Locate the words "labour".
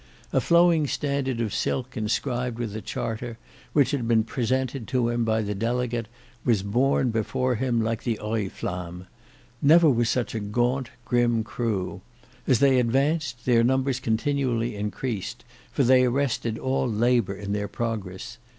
16.89-17.35